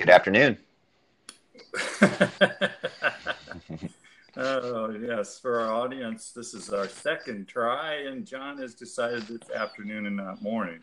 [0.00, 0.56] Good afternoon.
[4.34, 9.50] oh yes, for our audience, this is our second try, and John has decided it's
[9.50, 10.80] afternoon and not morning.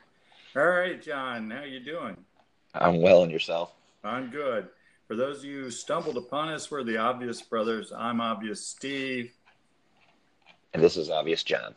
[0.55, 2.15] All right, John, how you doing?
[2.75, 3.73] I'm well, and yourself?
[4.03, 4.67] I'm good.
[5.07, 7.91] For those of you who stumbled upon us, we're the Obvious Brothers.
[7.91, 9.33] I'm Obvious Steve.
[10.75, 11.73] And this is Obvious John.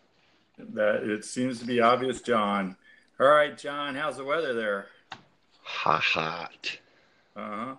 [0.58, 2.76] That it seems to be Obvious John.
[3.18, 4.88] All right, John, how's the weather there?
[5.62, 6.78] Hot,
[7.36, 7.42] hot.
[7.42, 7.74] Uh huh.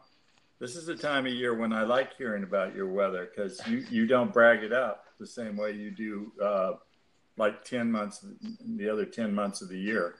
[0.60, 3.84] This is the time of year when I like hearing about your weather because you,
[3.90, 6.74] you don't brag it up the same way you do uh,
[7.38, 8.24] like 10 months,
[8.78, 10.16] the other 10 months of the year.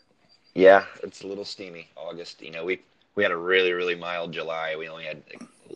[0.56, 1.90] Yeah, it's a little steamy.
[1.96, 2.82] August, you know, we,
[3.14, 4.76] we had a really, really mild July.
[4.76, 5.22] We only had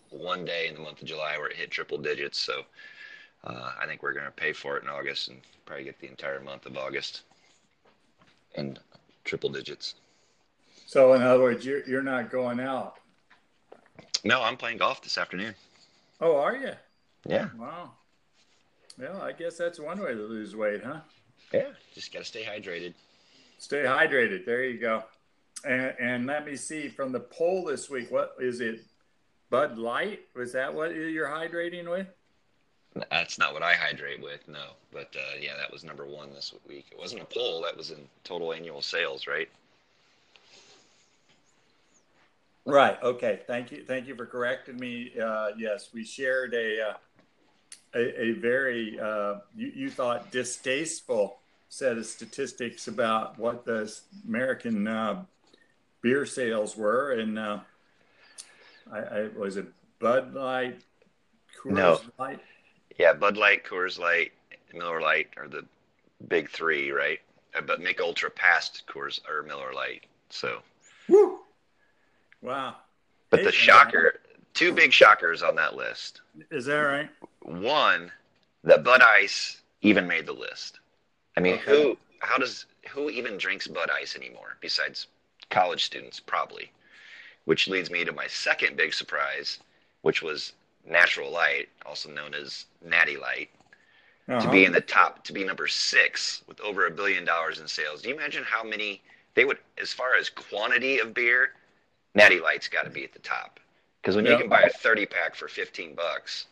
[0.10, 2.40] one day in the month of July where it hit triple digits.
[2.40, 2.64] So
[3.44, 6.08] uh, I think we're going to pay for it in August and probably get the
[6.08, 7.22] entire month of August
[8.56, 8.80] in
[9.24, 9.96] triple digits.
[10.88, 12.96] So, in other words, you're, you're not going out
[14.26, 15.56] no, I'm playing golf this afternoon.
[16.20, 16.72] Oh, are you?
[17.26, 17.50] Yeah.
[17.58, 17.92] Wow.
[19.00, 21.00] Well, I guess that's one way to lose weight, huh?
[21.54, 22.94] Yeah, just got to stay hydrated.
[23.58, 24.46] Stay hydrated.
[24.46, 25.04] There you go.
[25.64, 28.12] And, and let me see from the poll this week.
[28.12, 28.84] What is it?
[29.50, 30.22] Bud Light?
[30.36, 32.08] Was that what you're hydrating with?
[33.12, 34.72] That's not what I hydrate with, no.
[34.92, 36.88] But uh, yeah, that was number one this week.
[36.92, 37.62] It wasn't a poll.
[37.64, 39.50] That was in total annual sales, right?
[42.66, 43.02] Right.
[43.02, 43.42] Okay.
[43.46, 43.84] Thank you.
[43.86, 45.12] Thank you for correcting me.
[45.22, 46.94] Uh, yes, we shared a uh,
[47.94, 51.38] a, a, very uh, you, you, thought distasteful
[51.70, 53.92] set of statistics about what the
[54.28, 55.24] American uh,
[56.02, 57.60] beer sales were, and uh,
[58.92, 59.68] I, I, was it
[60.00, 60.82] Bud Light,
[61.62, 62.02] Coors no.
[62.18, 62.40] Light.
[62.98, 64.32] Yeah, Bud Light, Coors Light,
[64.74, 65.66] Miller Lite are the
[66.28, 67.20] big three, right?
[67.56, 70.60] Uh, but Mich Ultra passed Coors or Miller Light, so.
[72.46, 72.76] Wow.
[73.30, 74.20] But the shocker,
[74.54, 76.22] two big shockers on that list.
[76.52, 77.10] Is that right?
[77.42, 78.12] One,
[78.64, 80.80] that Bud Ice even made the list.
[81.36, 81.64] I mean, okay.
[81.66, 85.08] who, how does, who even drinks Bud Ice anymore besides
[85.50, 86.72] college students, probably?
[87.46, 89.60] Which leads me to my second big surprise,
[90.02, 90.54] which was
[90.88, 93.50] Natural Light, also known as Natty Light,
[94.28, 94.42] uh-huh.
[94.42, 94.68] to be uh-huh.
[94.68, 98.02] in the top, to be number six with over a billion dollars in sales.
[98.02, 99.02] Do you imagine how many
[99.34, 101.50] they would, as far as quantity of beer,
[102.16, 103.60] Natty Light's got to be at the top
[104.02, 106.46] because when you can buy a 30 pack for 15 bucks,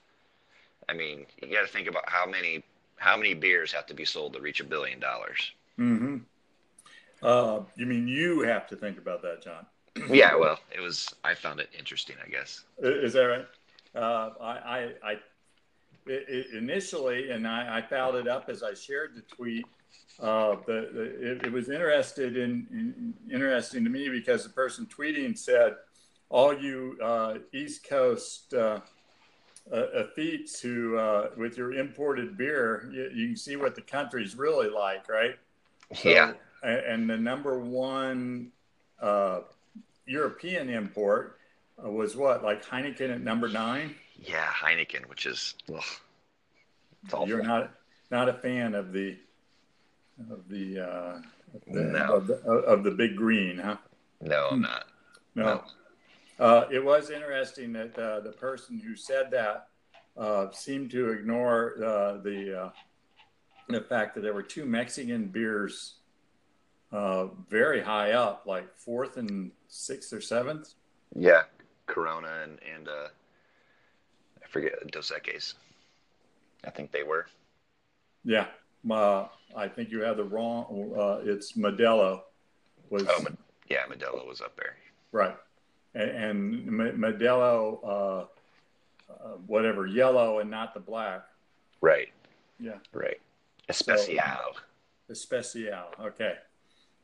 [0.90, 2.64] I mean, you got to think about how many
[2.98, 5.52] how many beers have to be sold to reach a billion dollars.
[5.80, 6.18] Mm-hmm.
[7.22, 9.66] Uh, you mean you have to think about that, John?
[10.10, 11.14] yeah, well, it was.
[11.24, 12.16] I found it interesting.
[12.26, 12.64] I guess.
[12.80, 13.46] Is that right?
[13.96, 15.12] Uh, I, I, I
[16.06, 19.66] it, it initially, and I, I fouled it up as I shared the tweet.
[20.20, 24.86] Uh, the, the it, it, was interested in, in, interesting to me because the person
[24.86, 25.76] tweeting said,
[26.30, 28.80] "All you uh, East Coast uh,
[29.72, 30.04] uh,
[30.62, 35.10] who uh, with your imported beer, you, you, can see what the country's really like,
[35.10, 35.36] right?"
[35.96, 36.34] So, yeah.
[36.62, 38.52] And, and, the number one
[39.02, 39.42] uh,
[40.06, 41.40] European import
[41.84, 43.96] uh, was what, like Heineken at number nine?
[44.18, 45.56] Yeah, Heineken, which is.
[45.74, 47.72] Ugh, You're not
[48.12, 49.18] not a fan of the
[50.32, 51.22] of the, uh,
[51.68, 52.16] the no.
[52.16, 53.78] of, the of the big green, huh?
[54.22, 54.86] No, I'm not.
[55.36, 55.44] No.
[55.46, 55.64] no.
[56.40, 59.68] Uh, it was interesting that uh, the person who said that
[60.18, 62.70] uh, seemed to ignore uh, the uh,
[63.70, 65.96] the fact that there were two Mexican beers
[66.92, 70.74] uh, very high up, like fourth and sixth or seventh.
[71.16, 71.44] Yeah,
[71.86, 75.54] Corona and and I forget Dos Equis.
[76.66, 77.28] I think they were.
[78.24, 78.48] Yeah,
[78.90, 80.94] uh, I think you have the wrong.
[80.98, 82.22] Uh, it's Modelo.
[82.90, 83.26] Was oh,
[83.70, 84.76] yeah, Modelo was up there.
[85.12, 85.36] Right,
[85.96, 88.26] and, and Modelo, uh,
[89.10, 91.24] uh, whatever, yellow and not the black.
[91.82, 92.10] Right.
[92.60, 92.78] Yeah.
[92.94, 93.20] Right.
[93.70, 94.16] Especial.
[94.16, 94.62] So,
[95.10, 95.86] especial.
[96.00, 96.36] Okay.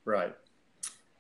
[0.06, 0.36] Right.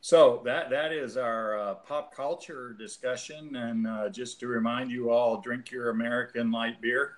[0.02, 5.12] So that that is our uh, pop culture discussion, and uh, just to remind you
[5.12, 7.18] all, drink your American light beer.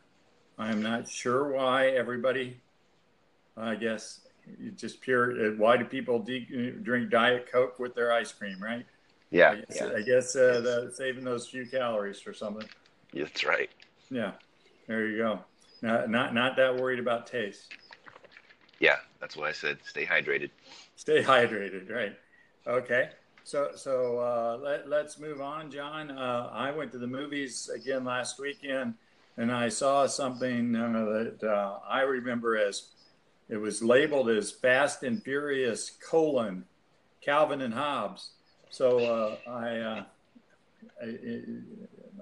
[0.57, 2.59] I'm not sure why everybody
[3.57, 4.21] I guess
[4.75, 5.47] just pure.
[5.47, 8.85] Uh, why do people de- drink Diet Coke with their ice cream, right?
[9.29, 9.91] Yeah, I guess, yeah.
[9.95, 12.67] I guess uh, the, saving those few calories for something.
[13.13, 13.69] That's right.
[14.09, 14.31] Yeah,
[14.87, 15.39] there you go.
[15.81, 17.73] Not not not that worried about taste.
[18.79, 19.77] Yeah, that's what I said.
[19.83, 20.49] Stay hydrated.
[20.95, 22.17] Stay hydrated, right?
[22.67, 23.09] Okay.
[23.43, 26.11] So so uh, let let's move on, John.
[26.11, 28.95] Uh, I went to the movies again last weekend,
[29.37, 32.89] and I saw something uh, that uh, I remember as
[33.51, 36.65] it was labeled as Fast and Furious colon
[37.21, 38.31] Calvin and Hobbes.
[38.71, 40.03] So uh, I uh,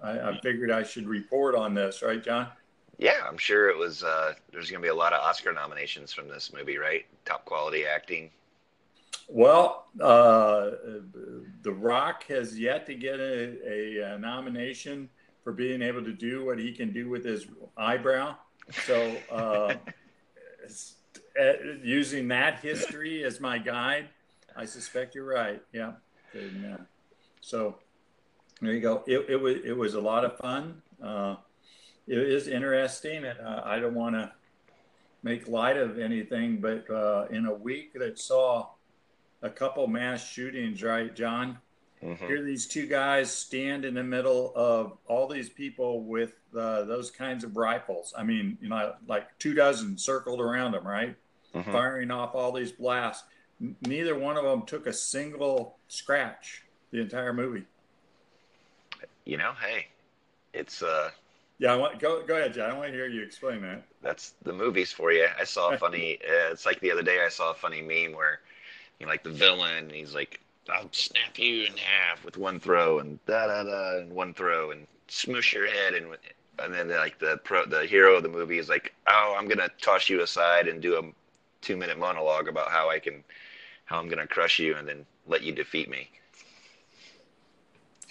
[0.04, 2.48] I, I, figured I should report on this, right, John?
[2.98, 4.04] Yeah, I'm sure it was.
[4.04, 7.06] Uh, there's going to be a lot of Oscar nominations from this movie, right?
[7.26, 8.30] Top quality acting.
[9.28, 10.72] Well, uh,
[11.62, 15.08] The Rock has yet to get a, a, nomination
[15.44, 17.46] for being able to do what he can do with his
[17.78, 18.36] eyebrow.
[18.86, 19.76] So, uh,
[21.84, 24.10] using that history as my guide,
[24.56, 25.62] I suspect you're right.
[25.74, 25.94] Yeah.
[26.34, 26.78] And, uh,
[27.42, 27.76] so
[28.62, 29.04] there you go.
[29.08, 30.82] It, it, was it was a lot of fun.
[31.04, 31.36] Uh,
[32.08, 34.32] it is interesting, and uh, I don't want to
[35.24, 38.68] make light of anything, but uh, in a week that saw
[39.42, 41.58] a couple mass shootings, right, John?
[42.04, 42.28] Mm-hmm.
[42.28, 47.12] Here, these two guys stand in the middle of all these people with uh, those
[47.12, 48.14] kinds of rifles.
[48.18, 51.16] I mean, you know, like two dozen circled around them, right?
[51.54, 51.72] Mm-hmm.
[51.72, 53.24] Firing off all these blasts.
[53.62, 57.66] N- neither one of them took a single scratch the entire movie.
[59.26, 59.88] You know, hey,
[60.54, 61.10] it's uh.
[61.60, 62.70] Yeah, I want go go ahead, John.
[62.70, 63.84] I want to hear you explain that.
[64.02, 65.28] That's the movies for you.
[65.40, 66.20] I saw a funny.
[66.24, 68.40] uh, it's like the other day I saw a funny meme where,
[69.00, 70.40] you know, like the villain, he's like,
[70.72, 74.72] "I'll snap you in half with one throw," and da da da, and one throw,
[74.72, 76.16] and smoosh your head, and
[76.60, 79.70] and then like the pro, the hero of the movie is like, "Oh, I'm gonna
[79.82, 81.04] toss you aside and do a
[81.62, 83.24] two minute monologue about how I can,
[83.86, 86.10] how I'm gonna crush you, and then let you defeat me."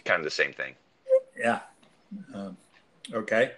[0.08, 0.74] kind of the same thing.
[1.36, 1.60] Yeah.
[2.34, 2.56] Um,
[3.12, 3.52] okay.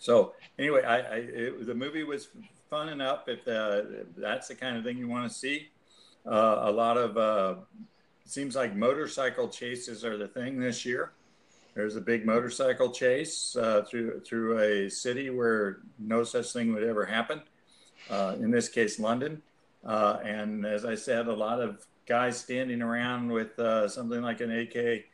[0.00, 2.28] So anyway, I, I it, the movie was
[2.68, 3.28] fun enough.
[3.28, 5.68] If, uh, if that's the kind of thing you want to see,
[6.26, 7.54] uh, a lot of uh,
[8.24, 11.12] seems like motorcycle chases are the thing this year.
[11.74, 16.84] There's a big motorcycle chase uh, through through a city where no such thing would
[16.84, 17.42] ever happen.
[18.10, 19.42] Uh, in this case, London.
[19.84, 23.56] Uh, and as I said, a lot of guys standing around with
[23.90, 25.04] something like an AK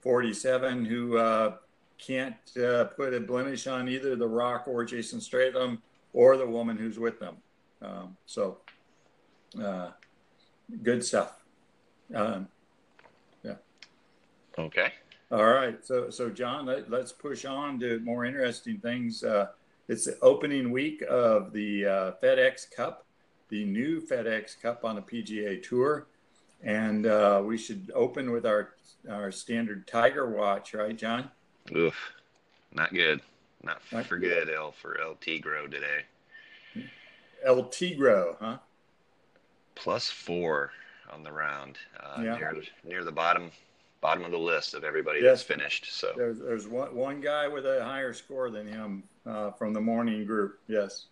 [0.00, 1.56] 47 who uh,
[1.98, 6.76] can't uh, put a blemish on either The Rock or Jason Statham or the woman
[6.76, 7.36] who's with them.
[7.82, 8.58] Um, so,
[9.62, 9.90] uh,
[10.82, 11.44] good stuff.
[12.14, 12.48] Um,
[13.42, 13.54] yeah.
[14.58, 14.92] Okay.
[15.30, 15.84] All right.
[15.84, 19.22] So, so John, let, us push on to more interesting things.
[19.22, 19.48] Uh,
[19.88, 23.06] it's the opening week of the uh, FedEx Cup,
[23.48, 26.06] the new FedEx Cup on the PGA Tour.
[26.62, 28.74] And uh, we should open with our
[29.08, 31.30] our standard Tiger watch, right, John?
[31.74, 31.94] Oof,
[32.72, 33.20] not good.
[33.62, 34.50] Not, not for good.
[34.50, 36.04] L for El Tigro today.
[37.44, 38.58] El Tigro, huh?
[39.74, 40.72] Plus four
[41.12, 42.36] on the round, uh, yeah.
[42.36, 43.50] near near the bottom
[44.00, 45.30] bottom of the list of everybody yes.
[45.30, 45.92] that's finished.
[45.92, 49.80] So there's there's one one guy with a higher score than him uh, from the
[49.80, 50.58] morning group.
[50.68, 51.06] Yes,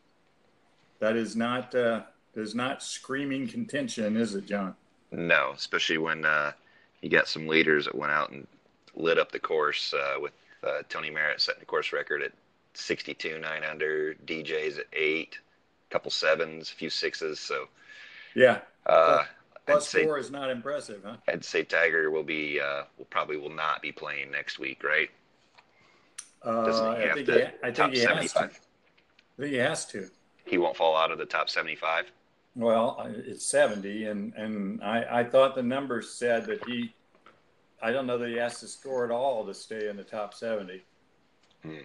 [1.00, 2.02] that is not uh,
[2.34, 4.74] is not screaming contention, is it, John?
[5.10, 6.52] No, especially when uh,
[7.00, 8.46] you got some leaders that went out and
[8.94, 10.32] lit up the course uh, with
[10.64, 12.32] uh, Troy Merritt setting the course record at
[12.74, 15.38] 62, nine under, DJs at eight,
[15.88, 17.38] a couple sevens, a few sixes.
[17.38, 17.68] So,
[18.34, 19.24] yeah, uh,
[19.66, 21.16] plus say, four is not impressive, huh?
[21.28, 25.10] I'd say Tiger will be, uh, will probably will not be playing next week, right?
[26.44, 28.40] Doesn't he uh, have I think, to, he, I think he has to.
[28.40, 28.48] I
[29.38, 30.08] think he has to.
[30.44, 32.10] He won't fall out of the top 75.
[32.54, 36.94] Well, it's 70, and, and I, I thought the numbers said that he,
[37.82, 40.32] I don't know that he has to score at all to stay in the top
[40.32, 40.82] 70.
[41.62, 41.78] Hmm.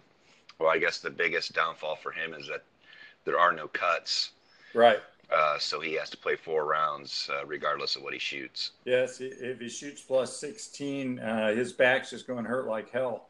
[0.59, 2.63] Well, I guess the biggest downfall for him is that
[3.25, 4.31] there are no cuts.
[4.73, 4.99] Right.
[5.31, 8.71] Uh, so he has to play four rounds uh, regardless of what he shoots.
[8.83, 13.29] Yes, if he shoots plus 16, uh, his back's just going to hurt like hell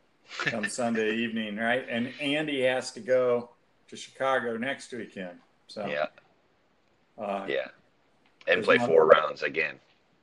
[0.54, 1.86] on Sunday evening, right?
[1.88, 3.52] And Andy has to go
[3.90, 5.38] to Chicago next weekend.
[5.68, 6.08] So yeah,
[7.24, 7.68] uh, yeah,
[8.48, 9.76] and play four rounds again.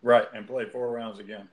[0.02, 1.48] Right, and play four rounds again.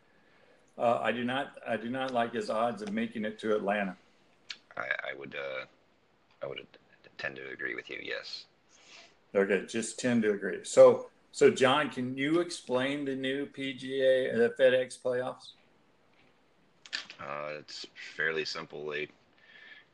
[0.77, 1.53] Uh, I do not.
[1.67, 3.95] I do not like his odds of making it to Atlanta.
[4.75, 5.35] I, I would.
[5.35, 5.65] Uh,
[6.43, 6.65] I would
[7.17, 7.99] tend to agree with you.
[8.01, 8.45] Yes.
[9.35, 10.59] Okay, just tend to agree.
[10.63, 15.51] So, so John, can you explain the new PGA, the FedEx playoffs?
[17.19, 18.87] Uh, it's fairly simple.
[18.87, 19.09] They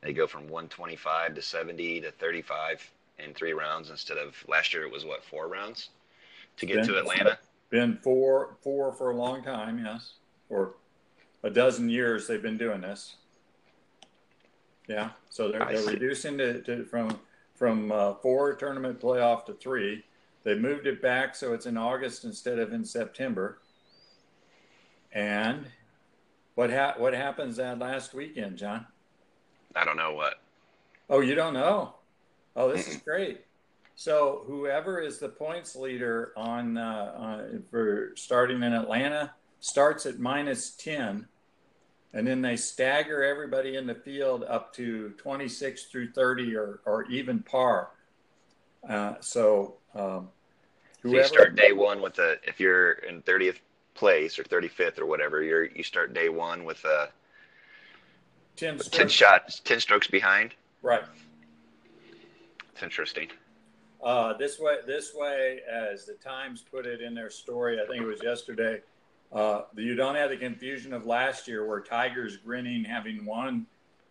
[0.02, 4.84] they go from 125 to 70 to 35 in three rounds instead of last year
[4.84, 5.90] it was what four rounds
[6.58, 7.38] to get been, to Atlanta.
[7.70, 10.14] Been four four for a long time, yes,
[10.50, 10.74] or
[11.44, 13.16] a dozen years they've been doing this.
[14.88, 17.18] Yeah, so they're, they're reducing to, to, from
[17.62, 20.04] from uh, four tournament playoff to three.
[20.44, 23.60] They moved it back so it's in August instead of in September.
[25.12, 25.68] And
[26.56, 28.88] what ha- what happens that last weekend, John?
[29.76, 30.42] I don't know what.
[31.08, 31.94] Oh, you don't know?
[32.56, 33.46] Oh, this is great.
[33.94, 36.82] So whoever is the points leader on uh,
[37.16, 41.28] uh, for starting in Atlanta starts at minus ten,
[42.14, 47.06] and then they stagger everybody in the field up to 26 through 30 or, or
[47.06, 47.92] even par.
[48.88, 50.30] Uh, so, um,
[51.02, 53.60] whoever, so you start day one with a if you're in 30th
[53.94, 57.10] place or 35th or whatever, you're you start day one with a
[58.58, 60.54] 10, 10 shots, 10 strokes behind.
[60.82, 61.04] Right.
[62.74, 63.30] It's interesting.
[64.04, 68.02] Uh, this way, this way, as the Times put it in their story, I think
[68.02, 68.82] it was yesterday.
[69.32, 73.66] Uh, you don't have the confusion of last year where Tiger's grinning having won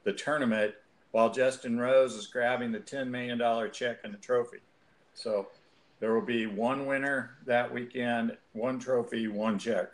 [0.04, 0.74] the tournament
[1.10, 3.38] while Justin Rose is grabbing the $10 million
[3.72, 4.58] check and the trophy.
[5.14, 5.48] So
[5.98, 9.90] there will be one winner that weekend, one trophy, one check.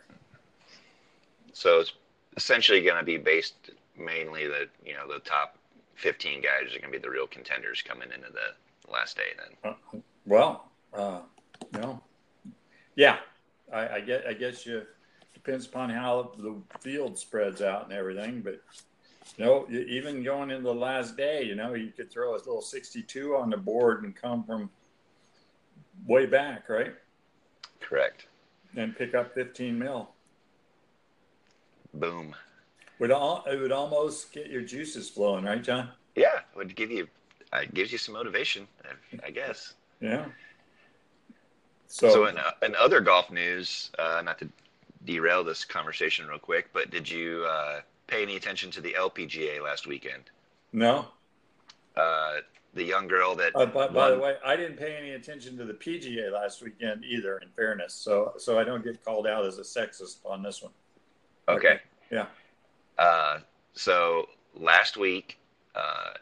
[1.51, 1.93] So it's
[2.37, 5.57] essentially going to be based mainly the you know the top
[5.95, 9.71] 15 guys are going to be the real contenders coming into the last day then.
[9.71, 11.21] Uh, well, uh,
[11.73, 11.99] no,
[12.95, 13.17] yeah,
[13.73, 14.83] I, I get I guess you
[15.47, 18.61] depends upon how the field spreads out and everything, but
[19.37, 22.61] you know, even going into the last day, you know, you could throw a little
[22.61, 24.69] 62 on the board and come from
[26.05, 26.93] way back, right?
[27.79, 28.27] Correct.
[28.75, 30.09] And pick up 15 mil.
[31.93, 32.35] Boom.
[32.99, 35.89] Would all it would almost get your juices flowing, right, John?
[36.15, 37.07] Yeah, it would give you
[37.53, 38.67] uh, it gives you some motivation,
[39.23, 39.75] I guess.
[40.01, 40.25] Yeah.
[41.87, 44.49] So, so in, uh, in other golf news, uh, not to
[45.05, 49.61] derail this conversation real quick, but did you uh, pay any attention to the LPGA
[49.63, 50.23] last weekend?
[50.73, 51.07] No.
[51.95, 52.37] Uh,
[52.73, 53.55] the young girl that.
[53.55, 57.03] Uh, by, by, the way, I didn't pay any attention to the PGA last weekend
[57.03, 57.37] either.
[57.39, 60.71] In fairness, so so I don't get called out as a sexist on this one.
[61.49, 61.67] Okay.
[61.67, 61.79] okay.
[62.11, 62.25] Yeah.
[62.97, 63.39] Uh,
[63.73, 65.39] so last week,
[65.75, 66.13] uh,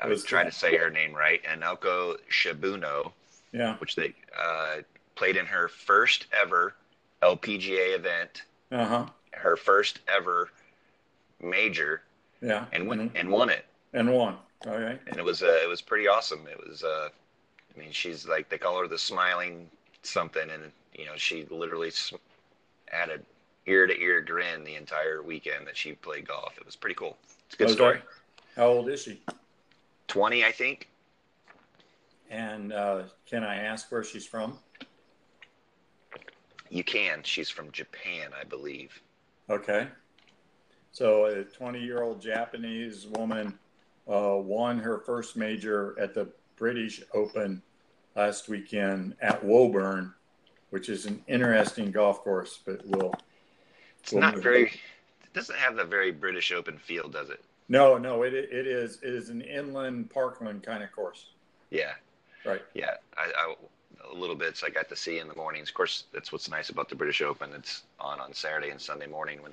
[0.00, 3.12] I was trying to say her name right, Anoko Shibuno.
[3.52, 3.76] Yeah.
[3.76, 4.78] Which they uh,
[5.14, 6.74] played in her first ever
[7.24, 8.42] LPGA event.
[8.70, 9.06] Uh huh.
[9.32, 10.50] Her first ever
[11.40, 12.02] major.
[12.40, 12.66] Yeah.
[12.72, 13.16] And won mm-hmm.
[13.16, 13.64] and won it.
[13.92, 14.36] And won.
[14.66, 14.98] Okay.
[15.06, 16.46] And it was uh, it was pretty awesome.
[16.50, 17.08] It was uh,
[17.74, 19.68] I mean she's like they call her the smiling
[20.02, 21.92] something, and you know she literally
[22.86, 23.18] had a
[23.66, 26.56] ear to ear grin the entire weekend that she played golf.
[26.58, 27.16] It was pretty cool.
[27.46, 27.74] It's a good okay.
[27.74, 28.02] story.
[28.56, 29.20] How old is she?
[30.08, 30.88] 20, I think.
[32.30, 34.58] And uh, can I ask where she's from?
[36.70, 37.22] You can.
[37.22, 39.00] She's from Japan, I believe.
[39.50, 39.88] Okay.
[40.92, 43.58] So a 20 year old Japanese woman
[44.08, 47.62] uh, won her first major at the British Open
[48.14, 50.14] last weekend at Woburn,
[50.70, 53.12] which is an interesting golf course, but we'll
[54.04, 54.64] it's not very.
[54.66, 57.42] It doesn't have the very British Open feel, does it?
[57.68, 58.22] No, no.
[58.22, 61.30] It it is it is an inland parkland kind of course.
[61.70, 61.92] Yeah.
[62.44, 62.62] Right.
[62.74, 62.96] Yeah.
[63.16, 63.54] I, I
[64.10, 65.68] a little bits I got to see in the mornings.
[65.68, 67.50] Of course, that's what's nice about the British Open.
[67.54, 69.52] It's on on Saturday and Sunday morning when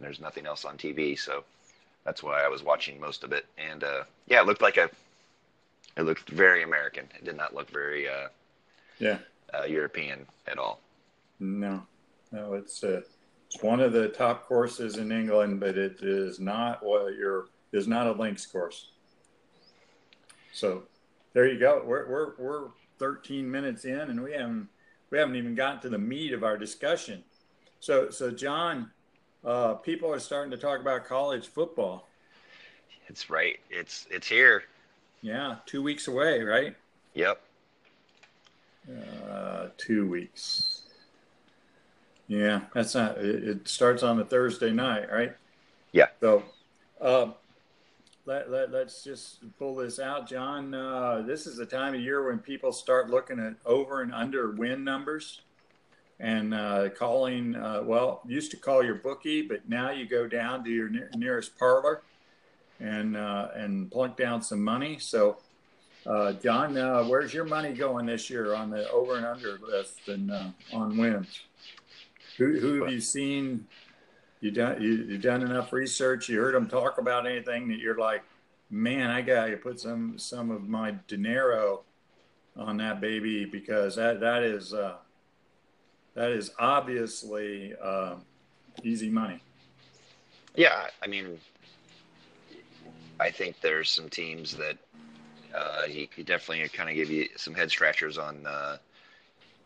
[0.00, 1.18] there's nothing else on TV.
[1.18, 1.44] So
[2.04, 3.46] that's why I was watching most of it.
[3.58, 4.90] And uh, yeah, it looked like a.
[5.96, 7.06] It looked very American.
[7.16, 8.08] It did not look very.
[8.08, 8.28] Uh,
[8.98, 9.18] yeah.
[9.52, 10.80] Uh, European at all.
[11.38, 11.82] No,
[12.32, 13.02] no, it's uh,
[13.46, 17.86] it's one of the top courses in England, but it is not what your is
[17.86, 18.88] not a links course.
[20.52, 20.84] So
[21.34, 21.82] there you go.
[21.84, 24.68] We're we're we're 13 minutes in, and we haven't
[25.10, 27.22] we haven't even gotten to the meat of our discussion.
[27.80, 28.90] So so John,
[29.44, 32.08] uh, people are starting to talk about college football.
[33.08, 33.58] It's right.
[33.70, 34.64] It's it's here.
[35.22, 36.76] Yeah, two weeks away, right?
[37.14, 37.40] Yep.
[39.30, 40.82] Uh, two weeks.
[42.28, 43.18] Yeah, that's not.
[43.18, 45.34] It, it starts on a Thursday night, right?
[45.92, 46.08] Yeah.
[46.20, 46.42] So,
[47.00, 47.28] uh,
[48.26, 50.74] let, let let's just pull this out, John.
[50.74, 54.50] Uh, this is the time of year when people start looking at over and under
[54.50, 55.42] win numbers,
[56.20, 57.54] and uh, calling.
[57.54, 61.08] Uh, well, used to call your bookie, but now you go down to your ne-
[61.16, 62.02] nearest parlor,
[62.80, 64.98] and uh, and plunk down some money.
[64.98, 65.38] So.
[66.06, 70.06] Uh, John, uh, where's your money going this year on the over and under list
[70.06, 70.30] and
[70.70, 71.40] on wins?
[72.36, 73.66] Who, who have you seen?
[74.44, 76.28] You done you, you done enough research?
[76.28, 78.22] You heard them talk about anything that you're like,
[78.68, 81.80] man, I got to put some some of my dinero
[82.54, 84.96] on that baby because that that is uh,
[86.12, 88.16] that is obviously uh,
[88.82, 89.40] easy money.
[90.54, 91.40] Yeah, I mean,
[93.18, 94.76] I think there's some teams that
[95.56, 98.76] uh, he, he definitely kind of give you some head scratchers on uh,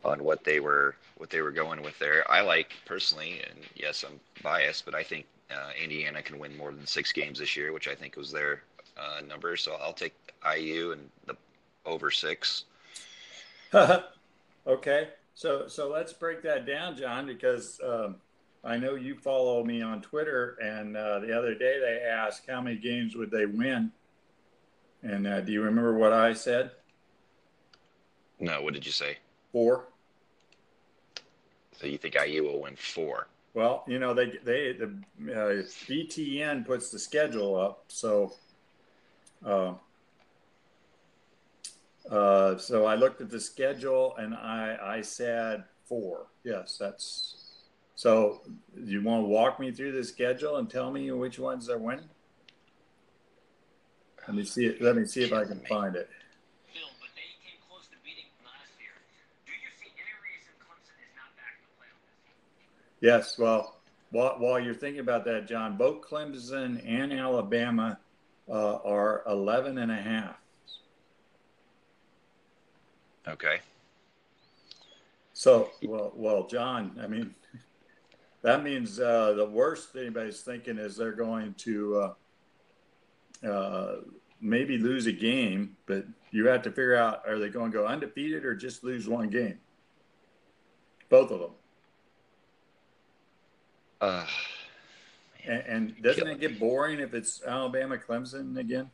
[0.04, 2.28] on what they were what they were going with there.
[2.30, 6.72] I like personally, and yes, I'm biased, but I think uh, Indiana can win more
[6.72, 8.62] than six games this year, which I think was their
[8.96, 9.56] uh, number.
[9.56, 10.14] So I'll take
[10.56, 11.36] IU and the
[11.84, 12.64] over six.
[14.66, 18.16] okay, so so let's break that down, John, because um,
[18.64, 22.60] I know you follow me on Twitter, and uh, the other day they asked how
[22.60, 23.90] many games would they win,
[25.02, 26.70] and uh, do you remember what I said?
[28.40, 29.18] No, what did you say?
[29.52, 29.88] Four.
[31.80, 33.28] So you think IU will win four?
[33.54, 34.86] Well, you know they they the
[35.32, 38.34] uh, BTN puts the schedule up, so.
[39.44, 39.74] Uh,
[42.10, 46.26] uh, so I looked at the schedule and I, I said four.
[46.42, 47.36] Yes, that's
[47.96, 48.42] so.
[48.76, 52.08] You want to walk me through the schedule and tell me which ones are winning?
[54.26, 54.82] Let me see it.
[54.82, 56.08] Let me see if I can find it.
[63.00, 67.98] Yes, well, while, while you're thinking about that, John, both Clemson and Alabama
[68.48, 70.36] uh, are 11 and a half.
[73.26, 73.60] Okay.
[75.34, 77.34] So, well, well, John, I mean,
[78.42, 82.14] that means uh, the worst anybody's thinking is they're going to
[83.44, 83.96] uh, uh,
[84.40, 87.86] maybe lose a game, but you have to figure out are they going to go
[87.86, 89.58] undefeated or just lose one game?
[91.08, 91.50] Both of them.
[94.00, 94.26] Uh,
[95.44, 98.90] and, and doesn't it get boring if it's Alabama Clemson again?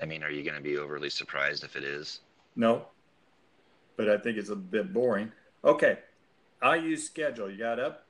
[0.00, 2.20] I mean, are you going to be overly surprised if it is?
[2.56, 2.86] No,
[3.96, 5.32] but I think it's a bit boring.
[5.64, 5.98] Okay,
[6.62, 7.50] IU schedule.
[7.50, 8.04] You got up?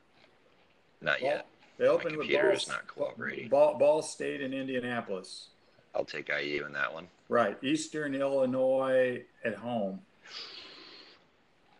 [1.00, 1.46] Not yet.
[1.78, 3.48] They open with Ball, not cooperating.
[3.48, 5.48] Ball, Ball State in Indianapolis.
[5.94, 7.06] I'll take IU in that one.
[7.28, 10.00] Right, Eastern Illinois at home.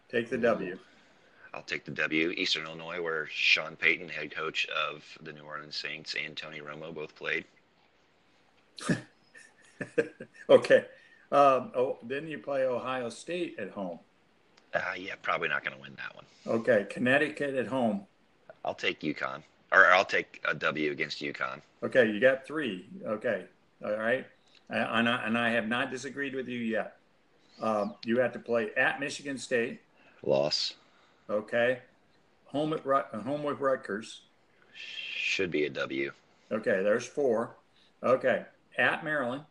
[0.08, 0.78] Take the W.
[1.54, 2.30] I'll take the W.
[2.30, 6.94] Eastern Illinois, where Sean Payton, head coach of the New Orleans Saints, and Tony Romo
[6.94, 7.44] both played.
[10.50, 10.84] okay.
[11.30, 13.98] Um, oh, then you play Ohio State at home.
[14.74, 16.24] Uh, yeah, probably not going to win that one.
[16.46, 18.06] Okay, Connecticut at home.
[18.64, 21.60] I'll take UConn, or I'll take a W against UConn.
[21.82, 22.88] Okay, you got three.
[23.04, 23.46] Okay,
[23.84, 24.26] all right,
[24.68, 26.96] and I, and I have not disagreed with you yet.
[27.60, 29.80] Um, you have to play at Michigan State.
[30.22, 30.74] Loss.
[31.30, 31.80] Okay,
[32.46, 34.22] home at home with Rutgers.
[34.74, 36.12] Should be a W.
[36.50, 37.56] Okay, there's four.
[38.02, 38.44] Okay,
[38.78, 39.44] at Maryland.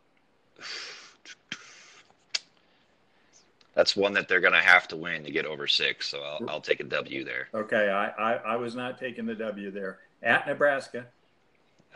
[3.78, 6.08] that's one that they're going to have to win to get over six.
[6.08, 7.48] So I'll, I'll take a W there.
[7.54, 9.98] Okay, I, I, I, was not taking the W there.
[10.20, 11.06] At Nebraska.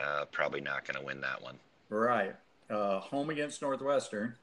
[0.00, 1.58] Uh, probably not going to win that one.
[1.88, 2.36] Right.
[2.70, 4.36] Uh, home against Northwestern.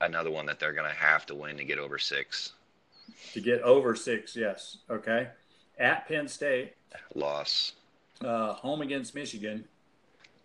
[0.00, 2.54] Another one that they're going to have to win to get over six.
[3.34, 4.78] To get over six, yes.
[4.88, 5.28] Okay.
[5.78, 6.74] At Penn State.
[7.14, 7.72] Loss.
[8.22, 9.64] Uh, home against Michigan.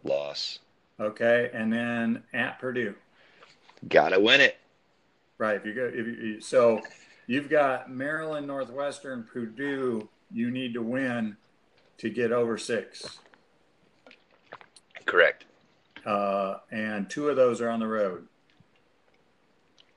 [0.03, 0.59] Loss.
[0.99, 2.95] Okay, and then at Purdue.
[3.89, 4.57] Gotta win it.
[5.37, 5.57] Right.
[5.57, 6.79] If you go, if you, so
[7.27, 10.07] you've got Maryland, Northwestern, Purdue.
[10.31, 11.35] You need to win
[11.97, 13.19] to get over six.
[15.05, 15.45] Correct.
[16.05, 18.27] Uh, and two of those are on the road.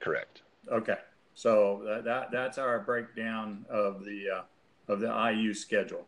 [0.01, 0.43] Correct.
[0.71, 0.97] Okay.
[1.39, 6.05] So that, that that's our breakdown of the uh, of the IU schedule.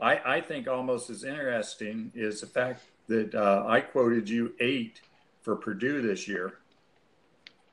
[0.00, 5.02] I, I think almost as interesting is the fact that uh, I quoted you eight
[5.40, 6.58] for Purdue this year.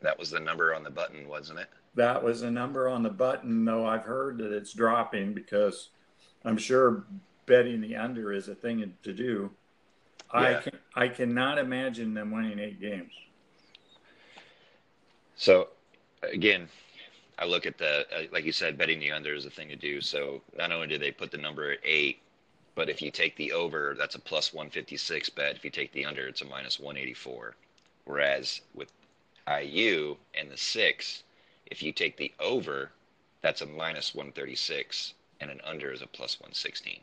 [0.02, 1.70] That was the number on the button, wasn't it?
[1.96, 5.90] That was the number on the button, though I've heard that it's dropping because
[6.46, 7.08] I'm sure
[7.48, 9.50] betting the under is a thing to do.
[10.32, 10.40] Yeah.
[10.40, 13.14] I can I cannot imagine them winning eight games.
[15.36, 15.70] So,
[16.32, 16.68] again,
[17.40, 19.76] I look at the uh, like you said, betting the under is a thing to
[19.76, 20.02] do.
[20.02, 22.20] So not only do they put the number at eight,
[22.76, 25.56] but if you take the over, that's a plus one fifty six bet.
[25.56, 27.56] If you take the under, it's a minus one eighty four.
[28.06, 28.92] Whereas with
[29.48, 31.24] IU and the six,
[31.68, 32.92] if you take the over,
[33.42, 37.00] that's a minus 136, and an under is a plus 116.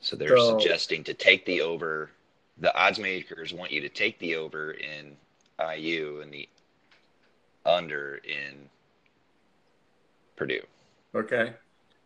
[0.00, 2.10] So they're so, suggesting to take the over.
[2.58, 5.16] The odds makers want you to take the over in
[5.60, 6.48] IU and the
[7.64, 8.68] under in
[10.36, 10.62] Purdue.
[11.14, 11.54] Okay.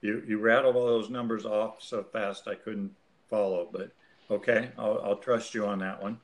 [0.00, 2.90] You you rattled all those numbers off so fast I couldn't
[3.30, 3.92] follow, but
[4.30, 6.18] okay, I'll, I'll trust you on that one.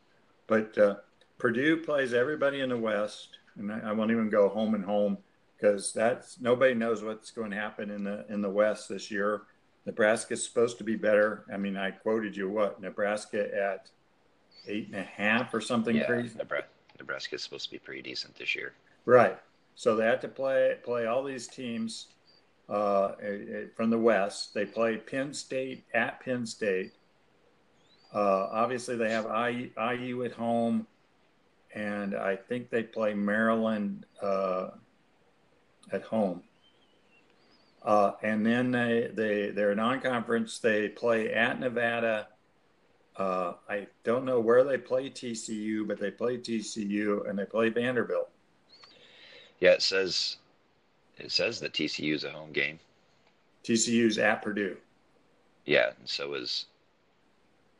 [0.46, 0.96] But uh,
[1.38, 5.18] Purdue plays everybody in the West, and I, I won't even go home and home
[5.56, 9.42] because that's nobody knows what's going to happen in the in the West this year.
[9.86, 11.44] Nebraska's supposed to be better.
[11.52, 13.90] I mean, I quoted you what Nebraska at
[14.66, 16.36] eight and a half or something yeah, crazy.
[16.36, 16.68] Nebraska
[17.32, 18.74] is supposed to be pretty decent this year.
[19.04, 19.38] Right.
[19.74, 22.08] So they have to play play all these teams
[22.68, 23.12] uh,
[23.76, 24.54] from the West.
[24.54, 26.92] They play Penn State at Penn State.
[28.12, 30.87] Uh, obviously, they have IU, IU at home
[31.74, 34.70] and I think they play Maryland uh,
[35.92, 36.42] at home.
[37.82, 40.58] Uh, and then they they they're non-conference.
[40.58, 42.28] They play at Nevada.
[43.18, 47.68] Uh, I don't know where they play TCU, but they play TCU and they play
[47.68, 48.31] Vanderbilt.
[49.59, 50.37] Yeah, it says
[51.16, 52.78] it says that TCU is a home game.
[53.64, 54.76] TCU's at Purdue.
[55.66, 56.66] Yeah, and so is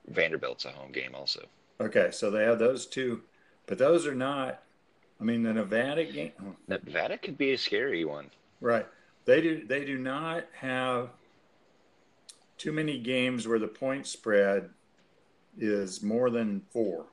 [0.09, 1.47] Vanderbilt's a home game also.
[1.81, 3.23] Okay, so they have those two,
[3.67, 4.63] but those are not.
[5.21, 6.33] I mean, the Nevada game.
[6.67, 8.31] Nevada could be a scary one.
[8.61, 8.87] Right.
[9.25, 9.65] They do.
[9.65, 11.11] They do not have
[12.57, 14.71] too many games where the point spread
[15.59, 17.07] is more than four.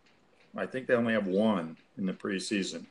[0.55, 2.85] I think they only have one in the preseason.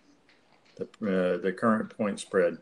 [0.76, 2.58] The uh, the current point spread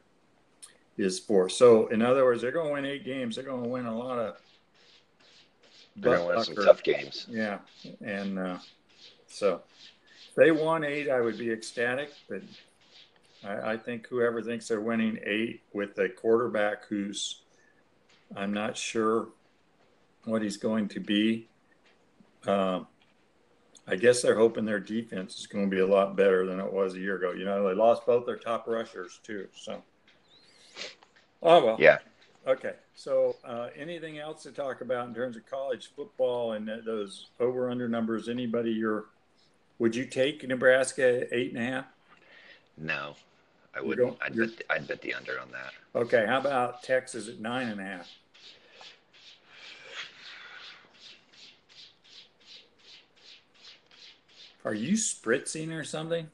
[0.96, 1.48] is four.
[1.48, 3.36] So in other words, they're going to win eight games.
[3.36, 4.36] They're going to win a lot of.
[5.96, 7.26] They're going to win some tough games.
[7.28, 7.58] Yeah,
[8.00, 8.58] and uh,
[9.26, 9.62] so
[10.28, 12.10] if they won eight, I would be ecstatic.
[12.28, 12.42] But
[13.44, 17.42] I, I think whoever thinks they're winning eight with a quarterback who's,
[18.36, 19.28] I'm not sure
[20.24, 21.48] what he's going to be.
[22.46, 22.86] Um,
[23.86, 26.72] I guess they're hoping their defense is going to be a lot better than it
[26.72, 27.32] was a year ago.
[27.32, 29.48] You know, they lost both their top rushers too.
[29.54, 29.82] So,
[31.42, 31.76] oh well.
[31.78, 31.98] Yeah.
[32.46, 32.74] Okay.
[32.94, 37.70] So, uh, anything else to talk about in terms of college football and those over
[37.70, 38.28] under numbers?
[38.28, 39.06] Anybody you're
[39.78, 41.86] would you take Nebraska eight and a half?
[42.78, 43.14] No,
[43.74, 44.16] I wouldn't.
[44.22, 45.72] I'd bet, I'd bet the under on that.
[46.00, 46.24] Okay.
[46.26, 48.08] How about Texas at nine and a half?
[54.64, 56.28] Are you spritzing or something?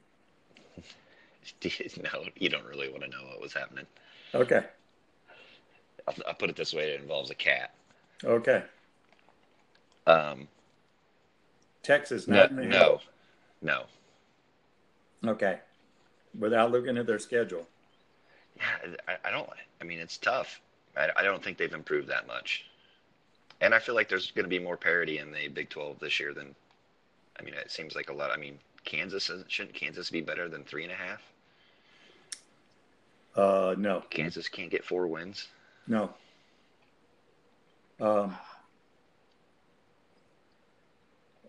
[1.64, 3.87] no, you don't really want to know what was happening.
[4.35, 4.64] Okay.
[6.07, 7.75] I'll, I'll put it this way: it involves a cat.
[8.25, 8.62] Okay.
[10.07, 10.49] Um.
[11.83, 13.01] Texas, no, no,
[13.62, 13.85] no.
[15.27, 15.59] Okay.
[16.38, 17.67] Without looking at their schedule.
[18.57, 19.49] Yeah, I, I don't.
[19.81, 20.61] I mean, it's tough.
[20.97, 22.67] I, I don't think they've improved that much,
[23.61, 26.21] and I feel like there's going to be more parity in the Big 12 this
[26.21, 26.55] year than
[27.38, 28.31] I mean, it seems like a lot.
[28.31, 31.22] I mean, Kansas shouldn't Kansas be better than three and a half?
[33.35, 34.03] Uh, no.
[34.11, 35.48] Kansas can't get four wins.
[35.87, 36.11] No.
[38.01, 38.37] Um,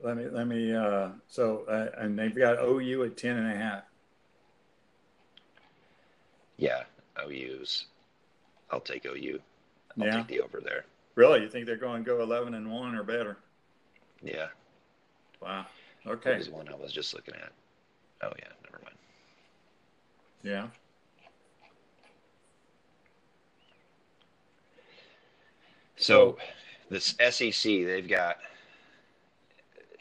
[0.01, 0.73] let me let me.
[0.73, 3.83] Uh, so uh, and they've got OU at ten and a half.
[6.57, 6.83] Yeah,
[7.23, 7.85] OU's.
[8.71, 9.39] I'll take OU.
[9.99, 10.17] I'll yeah.
[10.17, 10.85] take the over there.
[11.15, 13.37] Really, you think they're going to go eleven and one or better?
[14.21, 14.47] Yeah.
[15.41, 15.65] Wow.
[16.09, 16.37] Okay.
[16.37, 17.51] was one I was just looking at.
[18.21, 18.97] Oh yeah, never mind.
[20.43, 20.67] Yeah.
[25.97, 26.37] So,
[26.89, 28.37] this SEC, they've got.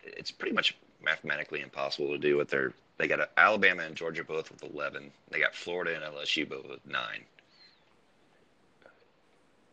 [0.04, 2.72] It's pretty much mathematically impossible to do what they're.
[2.98, 5.12] They got Alabama and Georgia both with eleven.
[5.30, 7.24] They got Florida and LSU both with nine.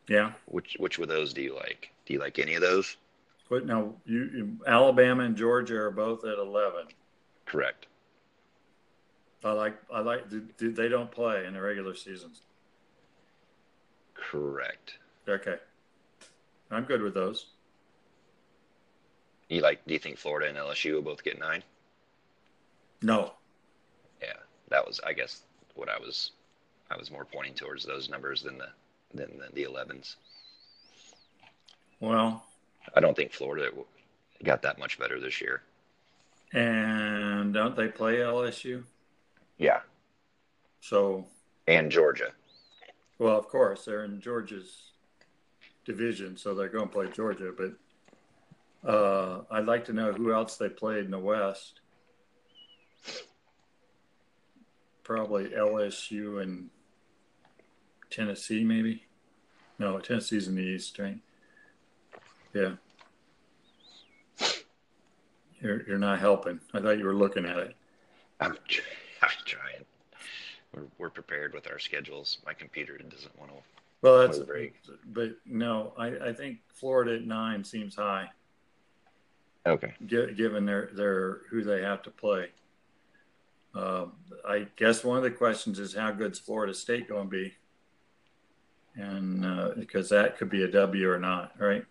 [0.08, 0.34] Yeah.
[0.46, 1.92] Which which of those do you like?
[2.06, 2.98] Do you like any of those?
[3.50, 6.88] But now, you, Alabama and Georgia are both at eleven.
[7.46, 7.88] Correct.
[9.44, 10.24] I like I like
[10.60, 12.42] they don't play in the regular seasons.
[14.16, 14.98] Correct.
[15.28, 15.58] Okay.
[16.72, 17.48] I'm good with those.
[19.50, 19.86] You like?
[19.86, 21.62] Do you think Florida and LSU will both get nine?
[23.04, 23.34] No.
[24.20, 24.34] Yeah,
[24.70, 25.44] that was I guess
[25.76, 26.32] what I was.
[26.90, 28.70] I was more pointing towards those numbers than the
[29.14, 30.16] than the, the 11s.
[32.00, 32.44] Well,
[32.94, 33.72] I don't think Florida
[34.44, 35.62] got that much better this year.
[36.54, 38.84] And don't they play LSU?
[39.58, 39.80] Yeah.
[40.82, 41.26] So.
[41.68, 42.32] And Georgia.
[43.18, 44.92] Well, of course, they're in Georgia's
[45.86, 47.54] division, so they're going to play Georgia.
[47.56, 51.80] But uh, I'd like to know who else they played in the West.
[55.04, 56.70] Probably LSU and
[58.10, 59.04] Tennessee, maybe.
[59.78, 61.20] No, Tennessee's in the East, right?
[62.56, 62.72] Yeah.
[65.60, 66.62] You're, you're not helping.
[66.74, 67.76] I thought you were looking at it.
[68.40, 68.52] I'm,
[69.22, 69.84] I'm trying.
[70.74, 72.38] We're, we're prepared with our schedules.
[72.46, 73.58] My computer doesn't want to.
[74.02, 74.76] Well, that's break.
[75.08, 78.30] But no, I, I think Florida at nine seems high.
[79.66, 79.94] Okay.
[80.06, 82.50] Given their their who they have to play.
[83.74, 84.06] Uh,
[84.48, 87.54] I guess one of the questions is how good's Florida State going to be,
[88.96, 91.84] and uh, because that could be a W or not, right?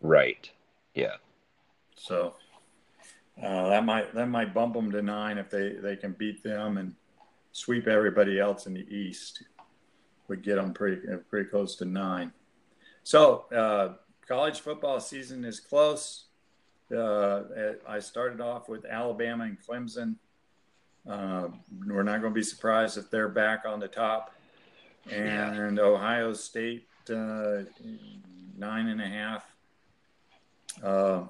[0.00, 0.50] Right.
[0.94, 1.16] Yeah.
[1.96, 2.34] So
[3.42, 6.78] uh, that might that might bump them to nine if they they can beat them
[6.78, 6.94] and
[7.52, 9.42] sweep everybody else in the East.
[10.28, 12.32] Would get them pretty uh, pretty close to nine.
[13.02, 13.94] So uh,
[14.26, 16.26] college football season is close.
[16.94, 17.42] Uh,
[17.86, 20.16] I started off with Alabama and Clemson.
[21.08, 21.48] Uh,
[21.86, 24.34] we're not going to be surprised if they're back on the top.
[25.10, 25.82] and yeah.
[25.82, 27.62] Ohio State uh,
[28.56, 29.44] nine and a half.
[30.82, 31.22] Uh,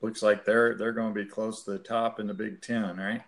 [0.00, 2.96] looks like they're they're going to be close to the top in the Big Ten,
[2.96, 3.22] right?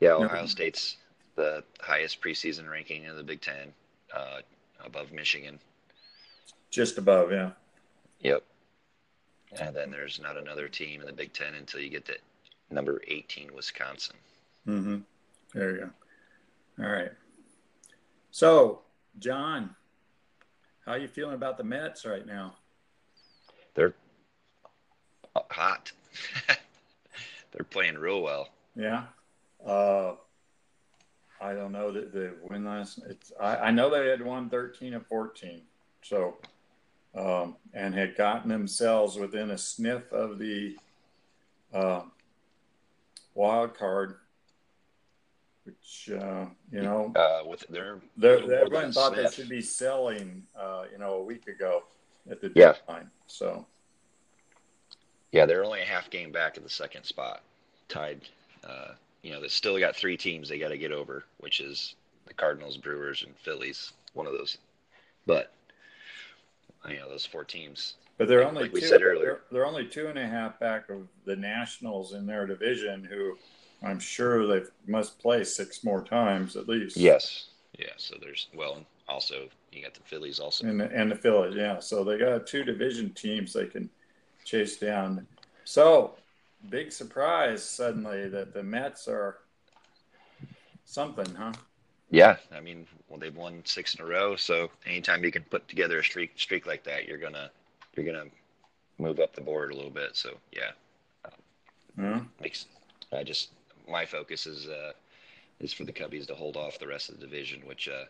[0.00, 0.46] Yeah, Ohio no.
[0.46, 0.96] State's
[1.36, 3.72] the highest preseason ranking in the Big Ten,
[4.14, 4.40] uh,
[4.84, 5.58] above Michigan.
[6.70, 7.50] Just above, yeah.
[8.20, 8.44] Yep.
[9.60, 12.14] And then there's not another team in the Big Ten until you get to
[12.70, 14.16] number 18, Wisconsin.
[14.66, 14.98] Mm-hmm.
[15.54, 15.78] There you
[16.78, 16.84] go.
[16.84, 17.10] All right.
[18.30, 18.80] So,
[19.18, 19.74] John,
[20.86, 22.56] how are you feeling about the Mets right now?
[23.74, 23.94] They're
[25.50, 25.92] hot.
[27.52, 28.48] They're playing real well.
[28.76, 29.04] Yeah.
[29.64, 30.12] Uh,
[31.40, 33.00] I don't know that the win last.
[33.08, 35.62] It's I, I know they had won thirteen of fourteen,
[36.02, 36.36] so
[37.14, 40.76] um, and had gotten themselves within a sniff of the
[41.72, 42.02] uh,
[43.34, 44.16] wild card,
[45.64, 49.30] which uh, you know, uh, with their, everyone thought sniff.
[49.30, 51.84] they should be selling, uh, you know, a week ago
[52.28, 52.72] at the yeah.
[52.72, 53.10] deadline.
[53.26, 53.64] So,
[55.32, 57.42] yeah, they're only a half game back at the second spot,
[57.88, 58.22] tied.
[58.64, 61.94] Uh, you know, they still got three teams they got to get over, which is
[62.26, 63.92] the Cardinals, Brewers, and Phillies.
[64.14, 64.58] One of those,
[65.26, 65.52] but
[66.88, 67.94] you know those four teams.
[68.18, 69.24] But they're only like two, we said earlier.
[69.24, 73.38] They're, they're, only two and a half back of the Nationals in their division, who
[73.82, 76.96] I'm sure they must play six more times at least.
[76.96, 77.46] Yes,
[77.78, 77.92] yeah.
[77.96, 81.78] So there's well, also you got the Phillies also, and the, and the Phillies, yeah.
[81.78, 83.88] So they got two division teams they can
[84.44, 85.26] chase down.
[85.64, 86.14] So
[86.68, 89.38] big surprise suddenly that the Mets are
[90.84, 91.52] something, huh?
[92.10, 95.68] Yeah, I mean, well, they've won six in a row, so anytime you can put
[95.68, 97.50] together a streak streak like that, you're gonna
[97.94, 98.26] you're gonna
[98.98, 100.16] move up the board a little bit.
[100.16, 100.72] So yeah,
[102.40, 102.66] makes
[103.12, 103.50] I just
[103.88, 104.92] my focus is uh,
[105.60, 107.60] is for the Cubbies to hold off the rest of the division.
[107.64, 108.04] Which uh,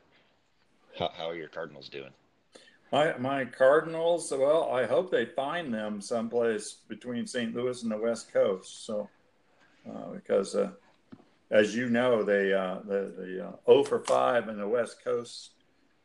[1.01, 2.13] how, how are your Cardinals doing?
[2.93, 7.55] My my Cardinals, well, I hope they find them someplace between St.
[7.55, 8.85] Louis and the West Coast.
[8.85, 9.09] So
[9.89, 10.71] uh, because uh,
[11.51, 15.53] as you know, they uh, the the uh, 0 for 5 in the West Coast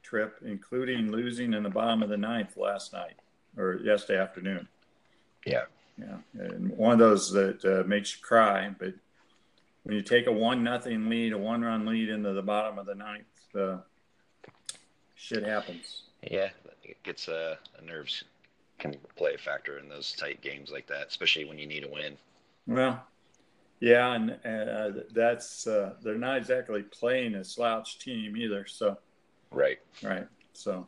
[0.01, 3.15] trip, including losing in the bottom of the ninth last night
[3.57, 4.67] or yesterday afternoon.
[5.45, 5.63] Yeah,
[5.97, 8.73] yeah, and one of those that uh, makes you cry.
[8.77, 8.93] But
[9.83, 12.85] when you take a one nothing lead, a one run lead into the bottom of
[12.85, 13.77] the ninth, uh,
[15.25, 16.03] shit happens.
[16.21, 16.49] Yeah,
[16.83, 18.23] it gets uh, nerves
[18.77, 21.87] can play a factor in those tight games like that, especially when you need a
[21.87, 22.17] win.
[22.67, 23.03] Well,
[23.79, 28.65] yeah, and uh, that's uh, they're not exactly playing a slouch team either.
[28.67, 28.97] So,
[29.51, 30.27] right, right.
[30.53, 30.87] So,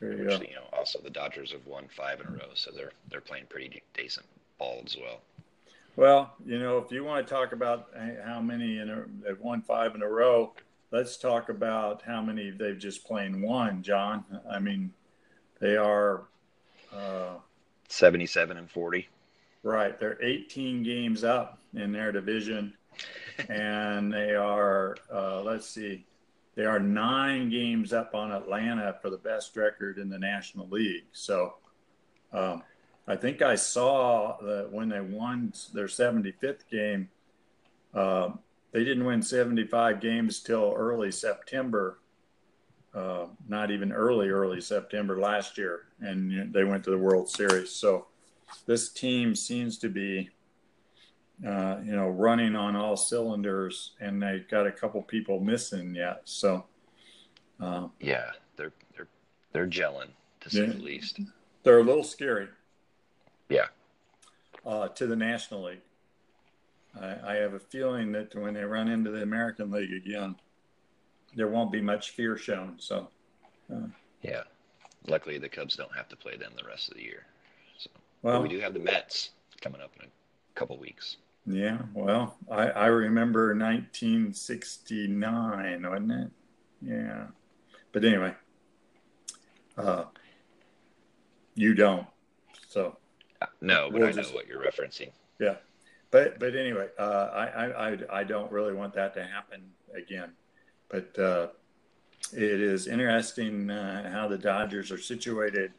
[0.00, 0.44] there you Which, go.
[0.46, 3.46] You know, also the Dodgers have won five in a row, so they're they're playing
[3.48, 4.26] pretty decent
[4.58, 5.20] ball as well.
[5.96, 7.90] Well, you know, if you want to talk about
[8.24, 10.52] how many in a, they've won five in a row,
[10.90, 14.24] let's talk about how many they've just plain won, John.
[14.50, 14.92] I mean,
[15.60, 16.24] they are
[16.94, 17.36] uh,
[17.88, 19.08] seventy-seven and forty.
[19.62, 22.72] Right, they're 18 games up in their division,
[23.50, 26.06] and they are uh, let's see,
[26.54, 31.04] they are nine games up on Atlanta for the best record in the National League.
[31.12, 31.54] So,
[32.32, 32.62] um,
[33.06, 37.08] I think I saw that when they won their 75th game,
[37.94, 38.30] uh,
[38.72, 41.98] they didn't win 75 games till early September.
[42.92, 47.70] Uh, not even early, early September last year, and they went to the World Series.
[47.70, 48.06] So
[48.66, 50.30] this team seems to be,
[51.46, 56.22] uh, you know, running on all cylinders, and they got a couple people missing yet.
[56.24, 56.64] So,
[57.60, 59.08] uh, yeah, they're they're
[59.52, 61.20] they're gelling to say the least.
[61.62, 62.48] They're a little scary.
[63.48, 63.66] Yeah.
[64.64, 65.80] Uh, to the National League,
[66.98, 70.36] I, I have a feeling that when they run into the American League again,
[71.34, 72.74] there won't be much fear shown.
[72.78, 73.08] So.
[73.72, 73.86] Uh,
[74.22, 74.42] yeah.
[75.06, 77.26] Luckily, the Cubs don't have to play them the rest of the year.
[78.22, 80.10] Well, but we do have the Mets coming up in a
[80.54, 81.16] couple weeks.
[81.46, 86.30] Yeah, well, I, I remember 1969, wasn't it?
[86.82, 87.28] Yeah.
[87.92, 88.34] But anyway,
[89.78, 90.04] uh,
[91.54, 92.06] you don't.
[92.68, 92.98] So.
[93.40, 95.12] Uh, no, but we'll I know just, what you're referencing.
[95.38, 95.56] Yeah.
[96.10, 99.62] But, but anyway, uh, I, I, I don't really want that to happen
[99.94, 100.32] again.
[100.88, 101.48] But uh,
[102.32, 105.72] it is interesting uh, how the Dodgers are situated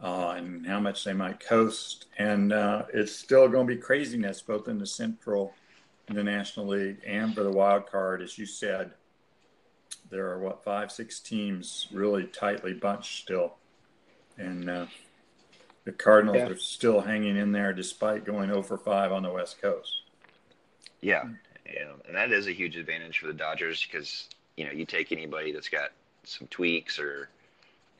[0.00, 2.06] uh, and how much they might coast.
[2.18, 5.54] And uh, it's still going to be craziness both in the Central
[6.08, 8.22] in the National League and for the wild card.
[8.22, 8.92] As you said,
[10.10, 13.56] there are what five, six teams really tightly bunched still,
[14.38, 14.86] and uh,
[15.88, 16.48] the Cardinals yeah.
[16.48, 20.02] are still hanging in there despite going over five on the West Coast.
[21.00, 21.24] Yeah,
[21.64, 25.12] yeah, and that is a huge advantage for the Dodgers because you know, you take
[25.12, 25.92] anybody that's got
[26.24, 27.30] some tweaks or,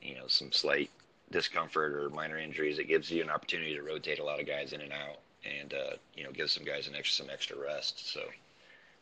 [0.03, 0.91] you know, some slight
[1.31, 4.75] discomfort or minor injuries, it gives you an opportunity to rotate a lot of guys
[4.75, 8.13] in and out, and uh, you know, give some guys an extra some extra rest.
[8.13, 8.21] So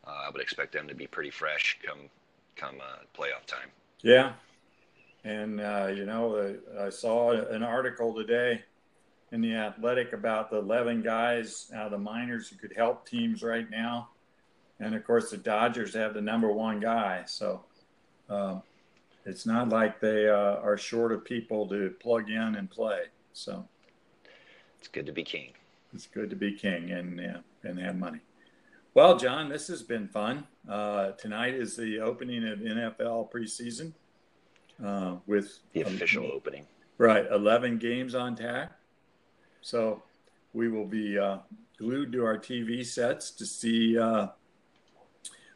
[0.06, 2.02] uh, I would expect them to be pretty fresh come
[2.54, 3.68] come uh, playoff time.
[4.02, 4.34] Yeah,
[5.24, 8.62] and uh, you know, I saw an article today
[9.32, 13.42] in the Athletic about the 11 guys out of the minors who could help teams
[13.42, 14.08] right now,
[14.80, 17.64] and of course the Dodgers have the number one guy, so.
[18.28, 18.62] Um,
[19.26, 23.00] it's not like they uh, are short of people to plug in and play.
[23.32, 23.66] So
[24.78, 25.52] it's good to be king.
[25.92, 28.20] It's good to be king and yeah, and have money.
[28.94, 30.46] Well, John, this has been fun.
[30.68, 33.92] Uh, tonight is the opening of NFL preseason
[34.82, 36.66] uh, with the official um, opening.
[36.96, 38.78] Right, eleven games on tap.
[39.66, 40.00] So
[40.54, 41.38] we will be uh,
[41.76, 44.28] glued to our TV sets to see uh,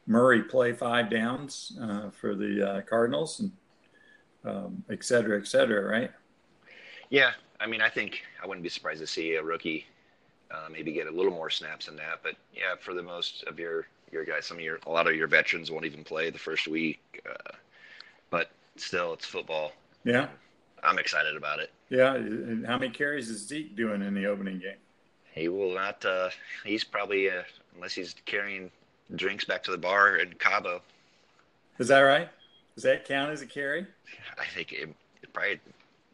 [0.05, 3.53] Murray play five downs uh, for the uh, Cardinals and
[4.45, 6.11] um, et cetera, et cetera, right?
[7.11, 9.87] Yeah, I mean, I think I wouldn't be surprised to see a rookie
[10.51, 12.19] uh, maybe get a little more snaps than that.
[12.25, 15.15] But yeah, for the most of your your guys, some of your a lot of
[15.15, 17.01] your veterans won't even play the first week.
[17.25, 17.53] Uh,
[18.29, 19.71] but still, it's football.
[20.03, 20.27] Yeah,
[20.83, 21.71] I'm excited about it.
[21.89, 22.13] Yeah,
[22.67, 24.77] how many carries is Zeke doing in the opening game?
[25.33, 26.05] He will not.
[26.05, 26.31] Uh,
[26.65, 27.43] he's probably uh,
[27.75, 28.71] unless he's carrying
[29.17, 30.83] drinks back to the bar in Cabo.
[31.79, 32.29] Is that right?
[32.75, 33.87] Does that count as a carry?
[34.39, 34.89] I think it,
[35.23, 35.61] it probably,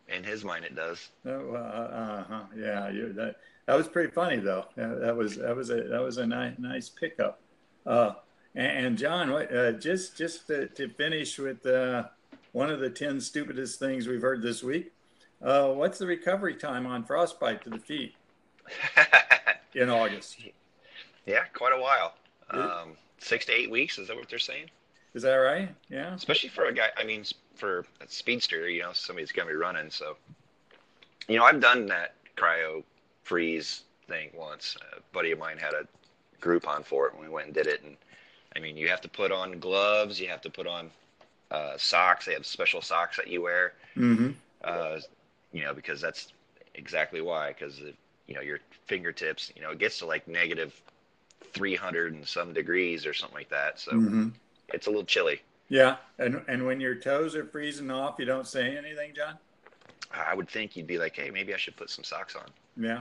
[0.09, 1.11] in his mind, it does.
[1.25, 2.43] Oh, uh huh.
[2.57, 4.67] Yeah, you, that that was pretty funny though.
[4.77, 7.41] Yeah, that was that was a that was a nice nice pickup.
[7.85, 8.15] Uh,
[8.55, 12.05] and, and John, uh, just just to, to finish with uh,
[12.57, 14.91] one of the ten stupidest things we've heard this week.
[15.43, 18.15] Uh, what's the recovery time on frostbite to the feet
[19.75, 20.39] in August?
[21.27, 22.15] Yeah, quite a while.
[22.49, 23.99] Um, six to eight weeks.
[23.99, 24.71] Is that what they're saying?
[25.13, 25.69] Is that right?
[25.91, 26.15] Yeah.
[26.15, 26.89] Especially for a guy.
[26.97, 27.25] I mean,
[27.57, 29.91] for a speedster, you know, somebody's gonna be running.
[29.91, 30.17] So,
[31.29, 32.85] you know, I've done that cryo
[33.23, 34.79] freeze thing once.
[34.97, 35.87] A buddy of mine had a
[36.41, 37.83] Groupon for it, and we went and did it.
[37.83, 37.99] And
[38.57, 40.19] I mean, you have to put on gloves.
[40.19, 40.91] You have to put on
[41.51, 42.27] uh, socks.
[42.27, 43.75] They have special socks that you wear.
[43.97, 44.31] Mm-hmm.
[44.63, 44.99] Uh,
[45.53, 46.33] you know, because that's
[46.75, 47.49] exactly why.
[47.49, 47.81] Because
[48.27, 49.53] you know your fingertips.
[49.57, 50.81] You know, it gets to like negative
[51.53, 53.81] 300 and some degrees or something like that.
[53.81, 53.93] So.
[53.93, 54.29] Mm-hmm
[54.73, 55.41] it's a little chilly.
[55.69, 59.37] Yeah, and and when your toes are freezing off, you don't say anything, John.
[60.13, 62.47] I would think you'd be like, hey, maybe I should put some socks on.
[62.77, 63.01] Yeah,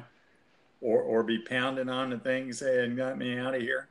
[0.82, 3.88] or or be pounding on the thing saying, "Got me out of here."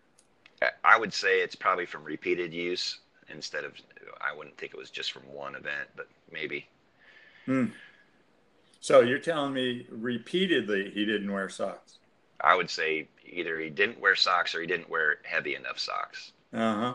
[0.83, 3.01] I would say it's probably from repeated use
[3.35, 3.73] instead of.
[4.21, 6.67] I wouldn't think it was just from one event, but maybe.
[7.47, 7.67] Hmm.
[8.81, 11.99] So you're telling me repeatedly he didn't wear socks?
[12.41, 16.33] I would say either he didn't wear socks or he didn't wear heavy enough socks.
[16.53, 16.95] Uh huh.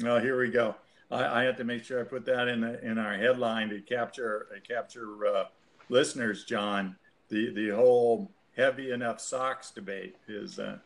[0.00, 0.74] Well, here we go.
[1.10, 3.80] I, I have to make sure I put that in the, in our headline to
[3.80, 5.44] capture uh, capture uh,
[5.88, 6.44] listeners.
[6.44, 6.96] John,
[7.28, 10.78] the the whole heavy enough socks debate is uh,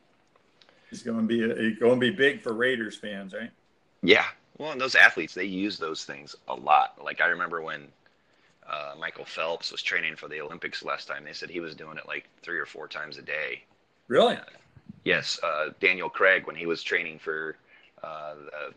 [0.90, 3.50] is going to be a, going to be big for Raiders fans, right?
[4.02, 4.26] Yeah.
[4.58, 7.02] Well, and those athletes they use those things a lot.
[7.02, 7.88] Like I remember when
[8.68, 11.24] uh, Michael Phelps was training for the Olympics last time.
[11.24, 13.62] They said he was doing it like three or four times a day.
[14.08, 14.36] Really?
[14.36, 14.44] Uh,
[15.04, 15.38] yes.
[15.42, 17.56] Uh, Daniel Craig, when he was training for
[18.02, 18.74] uh, the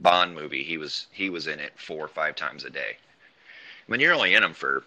[0.00, 2.96] Bond movie, he was he was in it four or five times a day.
[3.88, 4.82] I mean, you're only in them for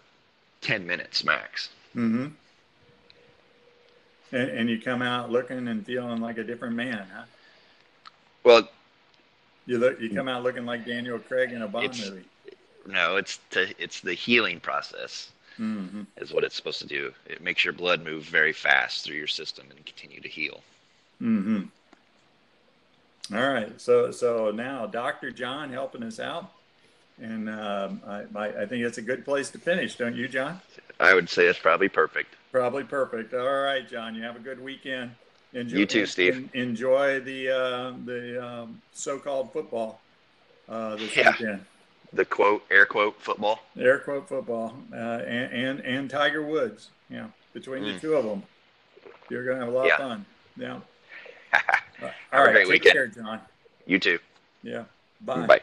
[0.60, 1.70] ten minutes max.
[1.96, 2.26] Mm-hmm.
[4.32, 7.24] And, and you come out looking and feeling like a different man, huh?
[8.44, 8.68] Well,
[9.66, 10.00] you look.
[10.00, 12.24] You come out looking like Daniel Craig in a Bond movie.
[12.86, 15.30] No, it's to, it's the healing process.
[15.58, 16.02] Mm-hmm.
[16.16, 17.12] Is what it's supposed to do.
[17.26, 20.62] It makes your blood move very fast through your system and continue to heal.
[21.20, 21.64] Mm-hmm.
[23.36, 23.78] All right.
[23.80, 25.30] So so now Dr.
[25.30, 26.50] John helping us out.
[27.20, 30.60] And um, I, I think it's a good place to finish, don't you, John?
[30.98, 32.34] I would say it's probably perfect.
[32.50, 33.34] Probably perfect.
[33.34, 34.14] All right, John.
[34.14, 35.10] You have a good weekend.
[35.52, 36.48] Enjoy, you too, Steve.
[36.54, 40.00] enjoy the uh, the um, so-called football
[40.68, 41.32] uh, this yeah.
[41.32, 41.64] weekend.
[42.12, 43.60] The quote, air quote, football.
[43.78, 46.90] Air quote football, uh, and, and, and Tiger Woods.
[47.08, 47.94] Yeah, between mm.
[47.94, 48.42] the two of them,
[49.28, 49.94] you're gonna have a lot yeah.
[49.94, 50.26] of fun.
[50.56, 50.72] Yeah.
[51.52, 52.12] All right.
[52.30, 52.92] Have a great Take weekend.
[52.92, 53.40] care, John.
[53.86, 54.18] You too.
[54.62, 54.84] Yeah.
[55.20, 55.46] Bye.
[55.46, 55.60] Bye.